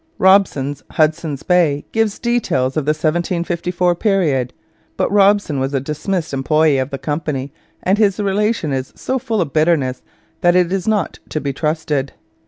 [0.17, 4.51] Robson's Hudson's Bay gives details of the 1754 period;
[4.97, 9.41] but Robson was a dismissed employee of the Company, and his Relation is so full
[9.41, 10.01] of bitterness
[10.41, 12.13] that it is not to be trusted.